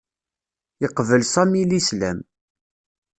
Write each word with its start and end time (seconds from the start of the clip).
Yeqbel 0.81 1.23
Sami 1.33 1.61
Lislam. 1.71 2.19